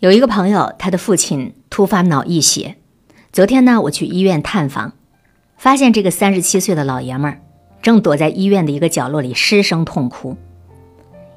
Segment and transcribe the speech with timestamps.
[0.00, 2.76] 有一个朋友，他的父亲突发脑溢血。
[3.34, 4.94] 昨天呢，我去医院探访，
[5.58, 7.42] 发现这个三十七岁的老爷们儿
[7.82, 10.34] 正躲在医院的一个角落里失声痛哭。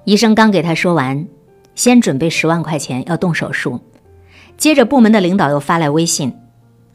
[0.05, 1.27] 医生刚给他说完，
[1.75, 3.81] 先准备十万块钱要动手术，
[4.55, 6.33] 接着部门的领导又发来微信：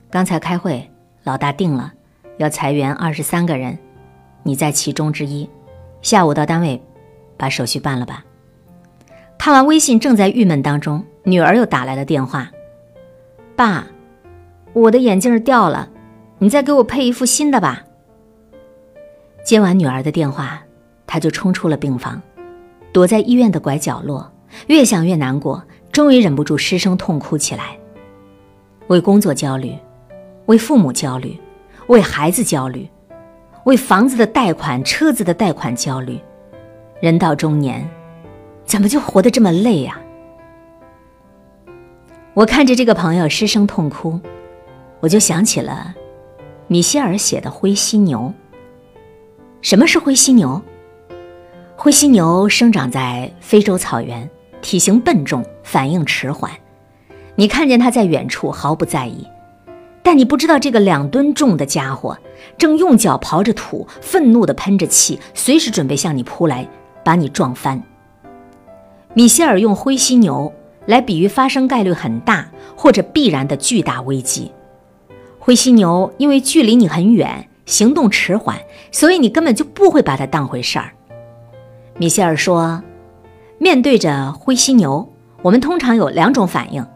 [0.09, 0.91] 刚才开会，
[1.25, 1.93] 老大定了，
[2.39, 3.77] 要裁员二十三个人，
[4.43, 5.47] 你在其中之一，
[6.01, 6.83] 下午到单位
[7.37, 8.25] 把手续办了吧。
[9.37, 11.05] 看完微信，正在郁闷当中。
[11.29, 12.51] 女儿又打来了电话，
[13.55, 13.87] 爸，
[14.73, 15.89] 我的眼镜掉了，
[16.39, 17.85] 你再给我配一副新的吧。
[19.45, 20.63] 接完女儿的电话，
[21.07, 22.21] 他就冲出了病房，
[22.93, 24.33] 躲在医院的拐角落，
[24.69, 27.77] 越想越难过，终于忍不住失声痛哭起来。
[28.87, 29.77] 为工作焦虑，
[30.47, 31.39] 为父母焦虑，
[31.89, 32.89] 为孩子焦虑，
[33.65, 36.19] 为房子的贷款、车子的贷款焦虑。
[37.01, 37.87] 人到中年，
[38.65, 40.01] 怎么就活得这么累呀？
[42.39, 44.17] 我看着这个朋友失声痛哭，
[45.01, 45.93] 我就想起了
[46.69, 48.33] 米歇尔写的灰犀牛。
[49.61, 50.63] 什么是灰犀牛？
[51.75, 54.31] 灰犀牛生长在非洲草原，
[54.63, 56.49] 体型笨重，反应迟缓。
[57.35, 59.27] 你看见它在远处毫不在意，
[60.05, 62.17] 但你不知道这个两吨重的家伙
[62.57, 66.69] 正用脚刨着土，愤怒地喷着气，随时准备向你扑来，
[67.03, 67.83] 把你撞翻。
[69.15, 70.53] 米歇尔用灰犀牛。
[70.89, 74.51] 来比喻发生概率很大或者必然的巨大危机。
[75.39, 78.59] 灰犀牛因为距离你很远，行动迟缓，
[78.91, 80.93] 所以你根本就不会把它当回事儿。
[81.99, 82.83] 米歇尔说
[83.61, 86.87] ：“面对着灰犀牛，我们通常有两种反应，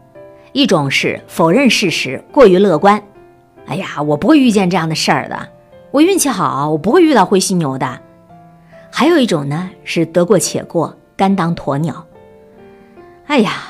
[0.53, 2.99] 一种是否认事实，过于乐观。
[3.67, 5.49] 哎呀，我不会遇见这样的事儿的，
[5.91, 7.99] 我运气好，我不会遇到灰犀牛的。
[8.91, 12.03] 还有一种呢，是得过且过，甘当鸵鸟。
[13.27, 13.69] 哎呀。”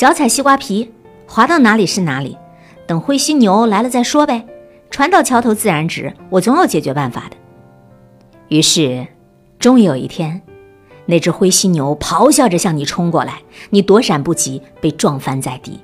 [0.00, 0.90] 脚踩西瓜皮，
[1.26, 2.34] 滑到哪里是哪里。
[2.86, 4.46] 等灰犀牛来了再说呗。
[4.90, 7.36] 船到桥头自然直，我总有解决办法的。
[8.48, 9.06] 于是，
[9.58, 10.40] 终于有一天，
[11.04, 15.78] 那只灰犀牛咆哮着向你冲过来，你躲闪不及，被撞翻在地。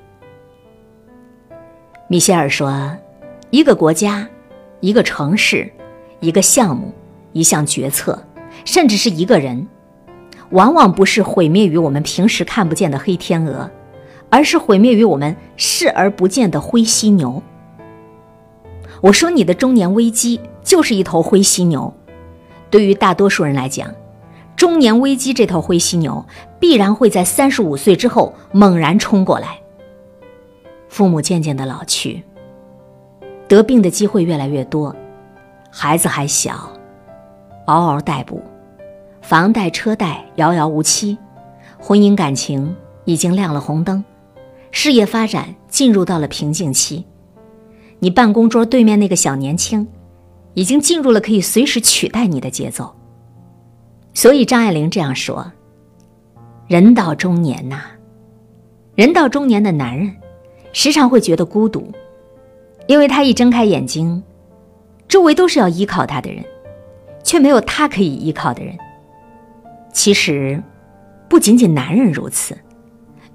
[2.07, 2.97] 米歇尔说
[3.51, 4.27] ：“一个国家，
[4.79, 5.71] 一个城市，
[6.21, 6.91] 一个项目，
[7.33, 8.19] 一项决策，
[8.65, 9.67] 甚至是一个人，
[10.49, 13.69] 往往不是毁灭于我们平时看不见的黑天鹅。”
[14.29, 17.41] 而是毁灭于我们视而不见的灰犀牛。
[19.01, 21.93] 我说你的中年危机就是一头灰犀牛。
[22.69, 23.93] 对于大多数人来讲，
[24.55, 26.25] 中年危机这头灰犀牛
[26.59, 29.59] 必然会在三十五岁之后猛然冲过来。
[30.89, 32.23] 父母渐渐的老去，
[33.47, 34.95] 得病的机会越来越多，
[35.69, 36.69] 孩子还小，
[37.67, 38.41] 嗷嗷待哺，
[39.21, 41.17] 房贷车贷遥遥无期，
[41.77, 44.03] 婚姻感情已经亮了红灯。
[44.71, 47.05] 事业发展进入到了瓶颈期，
[47.99, 49.87] 你办公桌对面那个小年轻，
[50.53, 52.93] 已经进入了可以随时取代你的节奏。
[54.13, 55.51] 所以张爱玲这样说
[56.67, 57.81] ：“人到中年呐，
[58.95, 60.15] 人到中年的男人，
[60.73, 61.91] 时常会觉得孤独，
[62.87, 64.21] 因为他一睁开眼睛，
[65.07, 66.43] 周围都是要依靠他的人，
[67.23, 68.77] 却没有他可以依靠的人。
[69.93, 70.61] 其实，
[71.29, 72.55] 不仅仅男人如此。”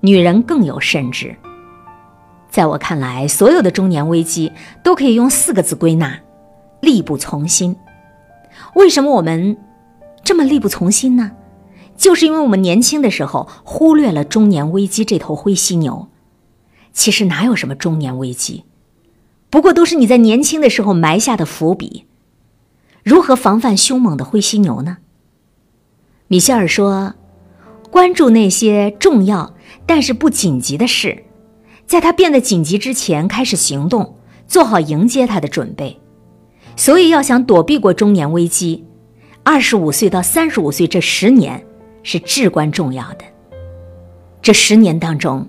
[0.03, 1.35] 女人更有甚至。
[2.51, 4.53] 在我看来，所有的中年危机
[4.85, 6.21] 都可以用四个字归纳：
[6.81, 7.75] 力不从心。
[8.75, 9.57] 为什么我们
[10.23, 11.33] 这么力不从心呢？
[11.97, 16.09] 就是因为我们年轻的时候忽略了中年危机这头灰犀牛。
[16.93, 18.65] 其实哪有什么中年危机，
[19.49, 22.07] 不过都是你在年轻的时候埋下的伏笔。
[23.03, 24.99] 如何防范凶猛的灰犀牛呢？
[26.27, 27.15] 米歇尔说
[27.93, 29.55] ：“关注那些重要。”
[29.85, 31.25] 但是不紧急的事，
[31.87, 34.17] 在它变得紧急之前开始行动，
[34.47, 36.01] 做好迎接它的准备。
[36.77, 38.85] 所以，要想躲避过中年危机，
[39.43, 41.67] 二十五岁到三十五岁这十年
[42.05, 43.25] 是至关重要的。
[44.41, 45.49] 这十年当中，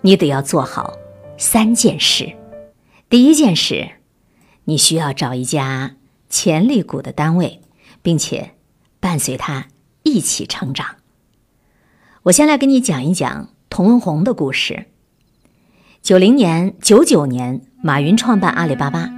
[0.00, 0.94] 你得要做好
[1.36, 2.32] 三件事。
[3.10, 3.86] 第一件事，
[4.64, 5.96] 你需要找一家
[6.30, 7.60] 潜力股的单位，
[8.00, 8.52] 并且
[8.98, 9.68] 伴随它
[10.02, 10.86] 一起成长。
[12.28, 13.48] 我先来给你讲一讲。
[13.70, 14.84] 童文红的故事。
[16.02, 19.08] 九零年、九九年，马云创办阿里巴巴。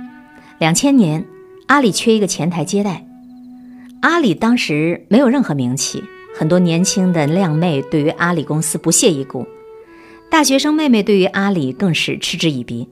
[0.60, 1.26] 两千年，
[1.66, 3.04] 阿里缺一个前台接待。
[4.02, 6.04] 阿里当时没有任何名气，
[6.38, 9.44] 很多年轻的靓妹对于阿里公司不屑一顾，
[10.30, 12.88] 大学生妹妹对于阿里更是嗤之以鼻。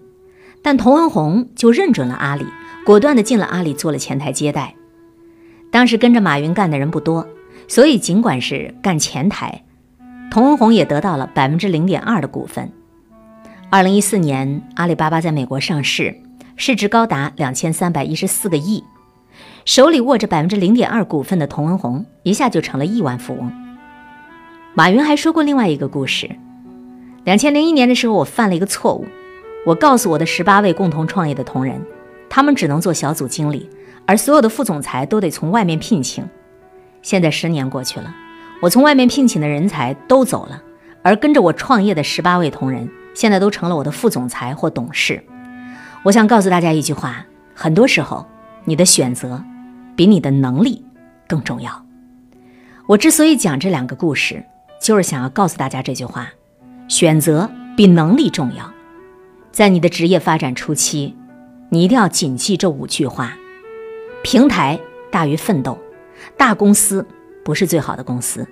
[0.62, 2.44] 但童文红就认准了阿里，
[2.84, 4.74] 果断地进了阿里做了前台接待。
[5.70, 7.28] 当时跟着马云干的人不多，
[7.68, 9.62] 所以尽管是干前台。
[10.30, 12.70] 童文红也得到了百分之零点二的股份。
[13.70, 16.20] 二零一四年，阿里巴巴在美国上市，
[16.56, 18.84] 市值高达两千三百一十四个亿，
[19.64, 23.52] 手里握着百分之零点二股份的童文红一下就成了亿万富翁。
[24.74, 26.30] 马云还说过另外一个故事：
[27.24, 29.06] 两千零一年的时候，我犯了一个错误，
[29.66, 31.80] 我告诉我的十八位共同创业的同仁，
[32.28, 33.68] 他们只能做小组经理，
[34.06, 36.26] 而所有的副总裁都得从外面聘请。
[37.02, 38.14] 现在十年过去了，
[38.60, 40.62] 我从外面聘请的人才都走了，
[41.02, 42.88] 而跟着我创业的十八位同仁。
[43.14, 45.20] 现在都成了我的副总裁或董事。
[46.04, 48.24] 我想告诉大家一句话：很多时候，
[48.64, 49.42] 你的选择
[49.96, 50.84] 比你的能力
[51.26, 51.84] 更重要。
[52.86, 54.44] 我之所以讲这两个故事，
[54.80, 56.28] 就是想要告诉大家这句话：
[56.86, 58.72] 选择比能力重要。
[59.50, 61.16] 在你的职业发展初期，
[61.70, 63.32] 你一定要谨记这五句话：
[64.22, 64.78] 平台
[65.10, 65.76] 大于奋斗，
[66.36, 67.04] 大公司
[67.44, 68.46] 不是最好的公司，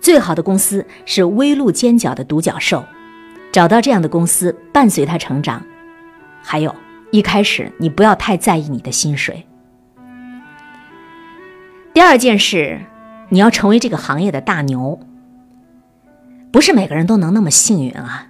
[0.00, 2.84] 最好的公司是微露尖角的独角兽。
[3.52, 5.62] 找到这样的公司，伴随他成长。
[6.42, 6.74] 还有
[7.12, 9.46] 一开始，你不要太在意你的薪水。
[11.92, 12.80] 第二件事，
[13.28, 14.98] 你要成为这个行业的大牛。
[16.50, 18.28] 不是每个人都能那么幸运啊。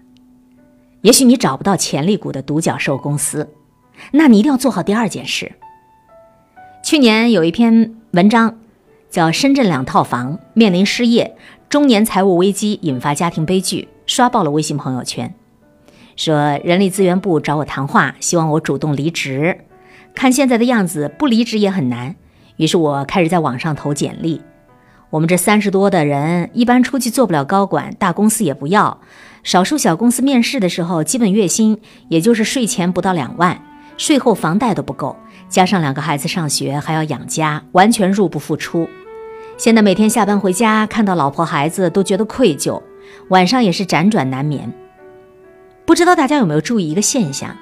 [1.00, 3.48] 也许你找不到潜力股的独角兽公司，
[4.12, 5.52] 那你一定要做好第二件事。
[6.82, 8.58] 去年有一篇文章，
[9.14, 11.36] 叫《深圳两套房面临失业，
[11.68, 13.88] 中年财务危机引发家庭悲剧》。
[14.12, 15.32] 刷爆了微信朋友圈，
[16.16, 19.56] 说人力资源部找我谈话，希望我主动离职。
[20.16, 22.16] 看现在的样子，不离职也很难。
[22.56, 24.42] 于是我开始在网上投简历。
[25.10, 29.00] 我们这三十多的人，一般出去做不了高管，大公司也不要。
[29.44, 33.62] 少数小公司面试的时候，基本月薪也就是税前不到两万，
[33.96, 35.14] 税后房贷都不够，
[35.48, 38.88] 加上两个孩子上学还要养家，完全入不敷出。
[39.56, 42.82] 现在每天下班回家，看到老婆孩子都觉得愧疚。
[43.28, 44.72] 晚上也是辗转难眠。
[45.86, 47.56] 不知道大家有没有注意一个现象，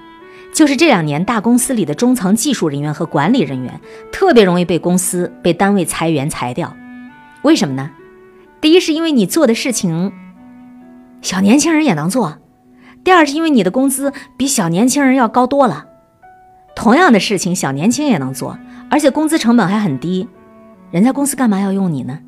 [0.54, 3.80] 就是这两年大公司里的中层技术人员和管理人员
[4.10, 6.74] 特别容易被公司、被单位裁员裁掉。
[7.42, 7.90] 为什么呢？
[8.60, 10.12] 第一是因为你做的事情
[11.20, 12.38] 小年轻人也能做；
[13.04, 15.86] 第二是因为你的工资比小年轻人要高多了。
[16.74, 18.58] 同样的事情小年轻也能做，
[18.90, 20.28] 而且工资成本还很低，
[20.92, 22.20] 人家公司干嘛要用你呢？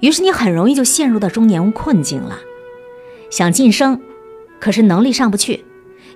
[0.00, 2.38] 于是你很容易就陷入到中年困境了，
[3.28, 4.00] 想晋升，
[4.60, 5.64] 可是能力上不去；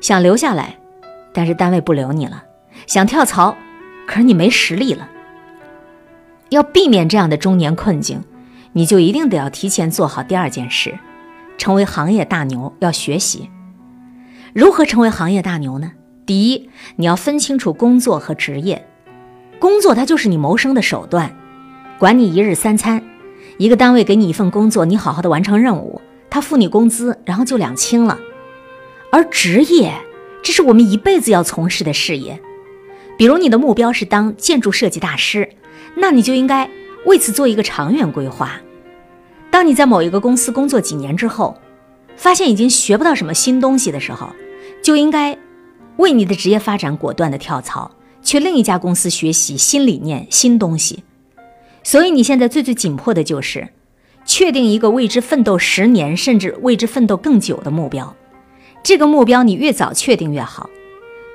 [0.00, 0.78] 想留下来，
[1.34, 2.44] 但是单位不留你了；
[2.86, 3.56] 想跳槽，
[4.06, 5.08] 可是你没实力了。
[6.50, 8.22] 要避免这样的中年困境，
[8.72, 10.96] 你就一定得要提前做好第二件事，
[11.58, 12.72] 成为行业大牛。
[12.78, 13.50] 要学习
[14.54, 15.90] 如何成为行业大牛呢？
[16.24, 18.86] 第一，你要分清楚工作和职业。
[19.58, 21.35] 工作它就是你谋生的手段，
[21.98, 23.02] 管你一日三餐。
[23.58, 28.18] 一个单位给你一份工作，你好好的完成任务，他付你工资，然后就两清了。
[29.10, 29.94] 而职业，
[30.42, 32.38] 这是我们一辈子要从事的事业。
[33.16, 35.48] 比如你的目标是当建筑设计大师，
[35.94, 36.68] 那你就应该
[37.06, 38.60] 为此做一个长远规划。
[39.50, 41.56] 当你在某一个公司工作几年之后，
[42.14, 44.28] 发现已经学不到什么新东西的时候，
[44.82, 45.38] 就应该
[45.96, 47.90] 为你的职业发展果断的跳槽，
[48.22, 51.02] 去另一家公司学习新理念、新东西。
[51.86, 53.68] 所以你现在最最紧迫的就是，
[54.24, 58.12] 确定一个为之奋斗十年，甚至为之奋斗更久的目标。
[58.82, 60.68] 这个目标你越早确定越好。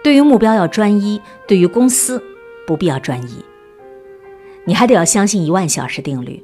[0.03, 2.21] 对于目标要专一，对于公司
[2.67, 3.45] 不必要专一。
[4.65, 6.43] 你还得要相信一万小时定律。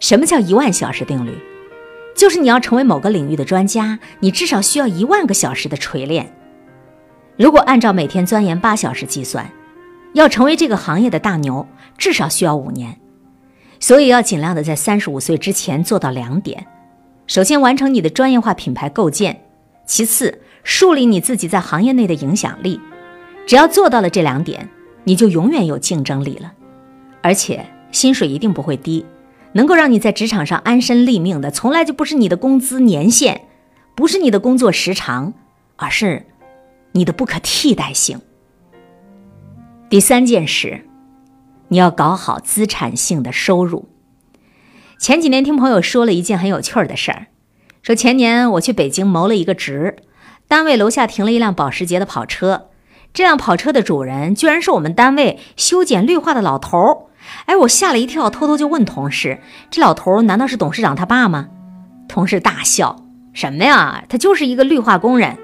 [0.00, 1.32] 什么叫一万小时定律？
[2.16, 6.34] 就是你要成为某个领域的专家，你至少需要一万个小时的锤炼。
[7.36, 9.52] 如果按照每天钻研八小时计算，
[10.14, 12.98] 要成为这个行业的大牛，至少需要五年。
[13.84, 16.66] 所以要尽量的在三十五岁之前做到两点：
[17.26, 19.34] 首先完成你的专业化品牌构建；
[19.84, 22.80] 其次树立你自己在行业内的影响力。
[23.46, 24.70] 只要做到了这两点，
[25.04, 26.50] 你就永远有竞争力了。
[27.20, 29.04] 而且薪水一定不会低，
[29.52, 33.42] 能够让你在职场上安身立命的，从来就不是你的工资年限，
[33.94, 35.34] 不是你的工作时长，
[35.76, 36.24] 而是
[36.92, 38.18] 你的不可替代性。
[39.90, 40.86] 第三件事。
[41.74, 43.88] 你要搞好资产性的收入。
[44.96, 47.26] 前几年听朋友说了一件很有趣儿的事儿，
[47.82, 49.96] 说前年我去北京谋了一个职，
[50.46, 52.68] 单位楼下停了一辆保时捷的跑车，
[53.12, 56.98] 这辆跑车的主人居然是我们单位修剪绿化的老头儿。
[57.46, 61.48] 哎，我吓了一跳，偷偷就问同事：“这老头儿难道是董事长他爸吗？”
[62.06, 63.04] 同事大笑
[63.34, 65.36] ：“什么呀，他就是一个绿化工人。”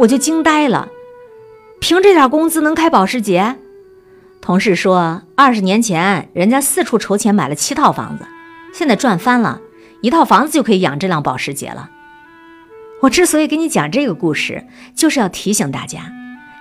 [0.00, 0.88] 我就惊呆了，
[1.82, 3.56] 凭这点工资能开保时捷？
[4.40, 8.24] 同事说，二十年前人家四处筹钱买了七套房子，
[8.72, 9.60] 现在赚翻了，
[10.00, 11.90] 一套房子就可以养这辆保时捷了。
[13.02, 16.10] 我之所以给你讲这个故事，就是要提醒大家：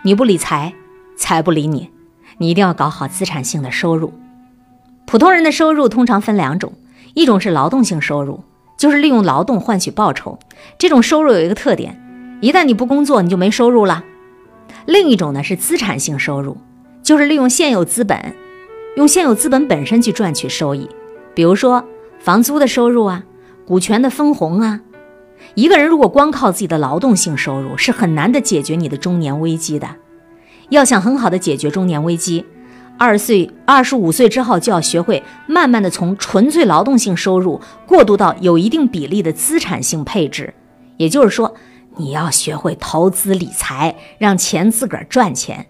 [0.03, 0.73] 你不理财，
[1.15, 1.89] 财不理你。
[2.37, 4.13] 你一定要搞好资产性的收入。
[5.05, 6.73] 普通人的收入通常分两种，
[7.13, 8.43] 一种是劳动性收入，
[8.77, 10.37] 就是利用劳动换取报酬。
[10.77, 11.99] 这种收入有一个特点，
[12.41, 14.03] 一旦你不工作，你就没收入了。
[14.85, 16.57] 另一种呢是资产性收入，
[17.09, 18.35] 就是利用现有资本，
[18.95, 20.87] 用现有资本本身去赚取收益。
[21.33, 21.83] 比如说
[22.19, 23.23] 房租的收入啊，
[23.65, 24.81] 股权的分红啊。
[25.55, 29.87] 一个人如果光靠自己的劳动性收入，是很难的解决你的中年危机的。
[30.69, 32.45] 要想很好的解决中年危机，
[32.99, 40.53] 二十岁、二十五岁之后就要学会慢慢的从纯粹劳动性收入过渡到有一定比例的资产性配置。
[40.97, 41.55] 也就是说，
[41.97, 45.65] 你要学会投资理财，让钱自个儿赚钱。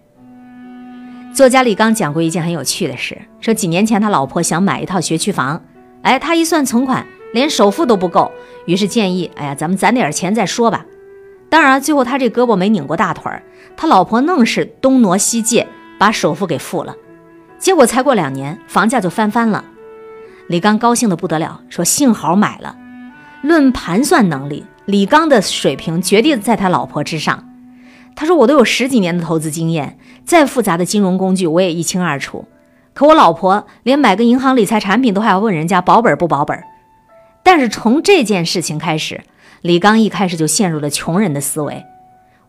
[1.32, 5.62] 作家李刚讲过一件很有趣的事，说几年前他老婆想买一套学区房，
[6.02, 7.06] 哎，他一算存款。
[7.32, 8.28] 连首付都不够，
[8.66, 10.84] 于是建议：“哎呀，咱们攒点钱再说吧。”
[11.48, 13.44] 当然，最后他这胳膊没拧过大腿儿，
[13.76, 16.96] 他老婆愣是东挪西借，把首付给付了。
[17.56, 19.64] 结果才过两年，房价就翻番了。
[20.48, 22.76] 李刚高兴的不得了，说：“幸好买了。”
[23.42, 27.48] 论盘算能力，李刚的水平绝对在他老婆之上。
[28.16, 32.46] 他说：“我都有十几年的投资经验，再复杂的金融工具我也一清二楚。
[32.92, 36.58] 可我老婆连买个银行理财产品都还要问人家保本不保本。”
[37.42, 39.22] 但是从这件事情开始，
[39.62, 41.84] 李刚一开始就陷入了穷人的思维。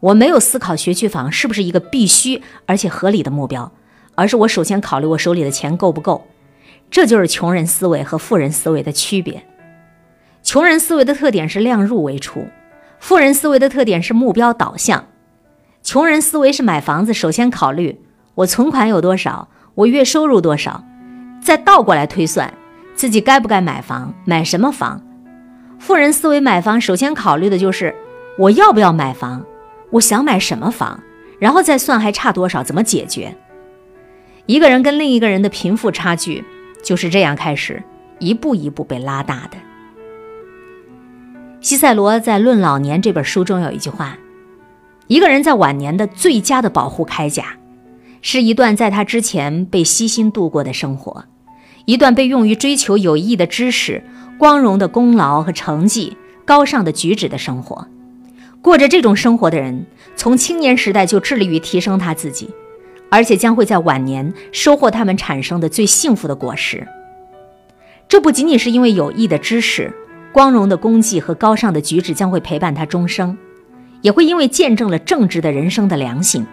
[0.01, 3.71] 我没有思考学区房是不是一个必须而且合理的目标，
[4.15, 6.27] 而是我首先考虑我手里的钱够不够。
[6.89, 9.43] 这就是穷人思维和富人思维的区别。
[10.43, 12.47] 穷人思维的特点是量入为出，
[12.99, 15.05] 富人思维的特点是目标导向。
[15.83, 17.99] 穷人思维是买房子首先考虑
[18.35, 20.83] 我存款有多少，我月收入多少，
[21.41, 22.53] 再倒过来推算。
[22.93, 24.13] 自己该不该买房？
[24.25, 25.01] 买什么房？
[25.79, 27.95] 富人思维买房，首先考虑的就是
[28.37, 29.43] 我要不要买房，
[29.89, 30.99] 我想买什么房，
[31.39, 33.35] 然后再算还差多少，怎么解决。
[34.45, 36.43] 一个人跟另一个人的贫富差距
[36.83, 37.81] 就是这样开始
[38.19, 39.57] 一步一步被拉大的。
[41.59, 44.15] 西塞罗在《论老年》这本书中有一句话：
[45.11, 47.57] 一个人在晚年的最佳的保护铠甲，
[48.21, 51.25] 是一段在他之前被悉心度过的生活。
[51.83, 54.01] 一段被用于追求有益的知识、
[54.39, 56.15] 光荣的功劳和成绩、
[56.45, 57.85] 高尚的举止的生活，
[58.61, 62.49] 过着这种生活的人，从青年时代就致力于提升他自己，
[63.09, 66.87] 而且将会在晚年收获他们产生的最幸福的果实。
[68.07, 69.93] 这不仅仅是因为有益的知识、
[70.31, 73.37] 光荣的功绩和高尚的举止将会陪伴他终生，
[74.01, 76.45] 也会因为见证了正直的人生的良心，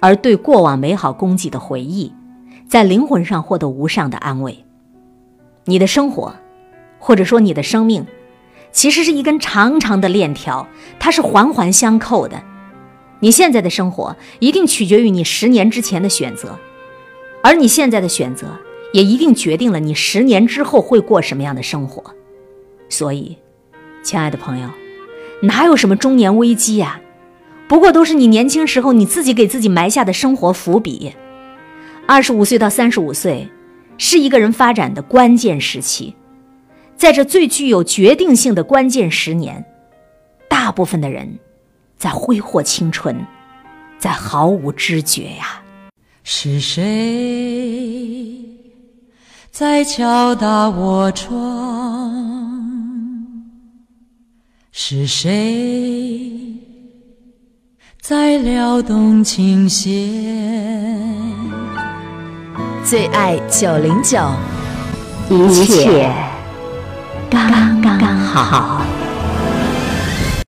[0.00, 2.12] 而对过往美好功绩的回忆。
[2.68, 4.64] 在灵魂上获得无上的安慰。
[5.64, 6.34] 你的生活，
[6.98, 8.06] 或者说你的生命，
[8.72, 10.66] 其实是一根长长的链条，
[10.98, 12.42] 它是环环相扣的。
[13.20, 16.58] 你现在的生活一定取决于你十年之前的选择，
[17.42, 18.46] 而你现在的选择
[18.94, 22.02] 也一定决定了你十年之后会过什么样的生活。
[22.88, 23.36] 所以，
[24.02, 24.68] 亲爱的朋友，
[25.42, 27.00] 哪有什么中年危机呀？
[27.68, 31.14] 不过都是你年轻时候你自己给自己埋下的生活伏笔。
[32.06, 33.48] 二十五岁到三十五岁，
[33.96, 36.14] 是一个人发展的关键时期，
[36.96, 39.64] 在这最具有决定性的关键十年，
[40.48, 41.38] 大部分的人
[41.96, 43.16] 在挥霍青春，
[43.98, 45.62] 在毫无知觉呀。
[46.24, 48.38] 是谁
[49.50, 51.81] 在敲打我窗？
[54.74, 56.32] 是谁
[58.00, 59.92] 在撩动琴弦？
[62.82, 64.18] 最爱九零九，
[65.28, 66.10] 一切
[67.28, 68.80] 刚刚好。